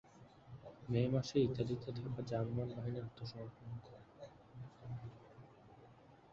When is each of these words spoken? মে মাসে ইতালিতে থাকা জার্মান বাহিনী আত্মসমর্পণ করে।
মে 0.89 1.01
মাসে 1.13 1.37
ইতালিতে 1.41 1.89
থাকা 1.97 2.21
জার্মান 2.29 2.69
বাহিনী 2.75 2.99
আত্মসমর্পণ 3.01 3.69
করে। 3.81 3.99